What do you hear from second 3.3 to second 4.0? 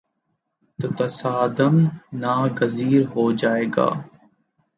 جائے گا۔